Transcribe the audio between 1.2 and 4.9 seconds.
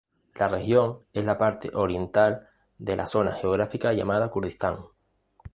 la parte oriental de la zona geográfica llamada Kurdistán.